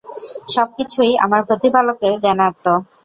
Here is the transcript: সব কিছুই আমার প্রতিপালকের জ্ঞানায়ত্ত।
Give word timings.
সব 0.49 0.67
কিছুই 0.77 1.11
আমার 1.25 1.41
প্রতিপালকের 1.47 2.13
জ্ঞানায়ত্ত। 2.23 2.65